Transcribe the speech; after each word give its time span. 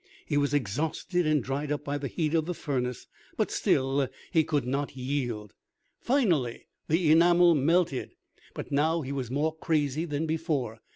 He 0.25 0.35
was 0.35 0.51
exhausted 0.51 1.27
and 1.27 1.43
dried 1.43 1.71
up 1.71 1.83
by 1.85 1.99
the 1.99 2.07
heat 2.07 2.33
of 2.33 2.47
the 2.47 2.55
furnace; 2.55 3.05
but 3.37 3.51
still 3.51 4.07
he 4.31 4.43
could 4.43 4.65
not 4.65 4.95
yield. 4.97 5.53
Finally 5.99 6.65
the 6.87 7.11
enamel 7.11 7.53
melted. 7.53 8.15
But 8.55 8.71
now 8.71 9.01
he 9.03 9.11
was 9.11 9.29
more 9.29 9.55
crazy 9.55 10.05
than 10.05 10.25
before. 10.25 10.79